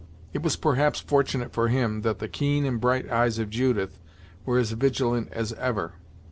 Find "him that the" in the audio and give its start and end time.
1.67-2.27